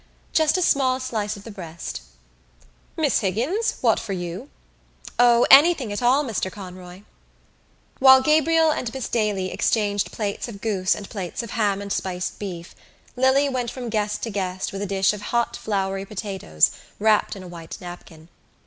"Just 0.33 0.57
a 0.57 0.63
small 0.63 0.99
slice 0.99 1.37
of 1.37 1.43
the 1.43 1.51
breast." 1.51 2.01
"Miss 2.97 3.19
Higgins, 3.19 3.75
what 3.81 3.99
for 3.99 4.13
you?" 4.13 4.49
"O, 5.19 5.45
anything 5.51 5.93
at 5.93 6.01
all, 6.01 6.23
Mr 6.23 6.51
Conroy." 6.51 7.01
While 7.99 8.23
Gabriel 8.23 8.71
and 8.71 8.91
Miss 8.95 9.07
Daly 9.07 9.51
exchanged 9.51 10.11
plates 10.11 10.47
of 10.47 10.59
goose 10.59 10.95
and 10.95 11.07
plates 11.07 11.43
of 11.43 11.51
ham 11.51 11.83
and 11.83 11.93
spiced 11.93 12.39
beef 12.39 12.73
Lily 13.15 13.47
went 13.47 13.69
from 13.69 13.89
guest 13.89 14.23
to 14.23 14.31
guest 14.31 14.73
with 14.73 14.81
a 14.81 14.87
dish 14.87 15.13
of 15.13 15.21
hot 15.21 15.55
floury 15.55 16.03
potatoes 16.05 16.71
wrapped 16.97 17.35
in 17.35 17.43
a 17.43 17.47
white 17.47 17.77
napkin. 17.79 18.27